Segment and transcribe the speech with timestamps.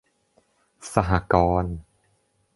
[0.93, 1.75] สหกรณ์